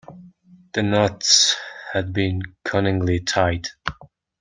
The 0.73 0.81
knots 0.81 1.55
had 1.93 2.11
been 2.11 2.41
cunningly 2.65 3.19
tied. 3.19 3.67